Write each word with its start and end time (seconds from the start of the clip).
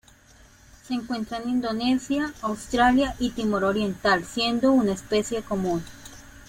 Se 0.81 0.95
encuentra 0.95 1.37
en 1.37 1.47
Indonesia, 1.49 2.33
Australia 2.41 3.15
y 3.19 3.29
Timor 3.33 3.63
Oriental, 3.65 4.25
siendo 4.25 4.71
una 4.71 4.93
especie 4.93 5.43
común. 5.43 5.83